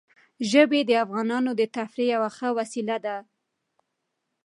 [0.51, 3.17] ژبې د افغانانو د تفریح یوه ښه وسیله ده.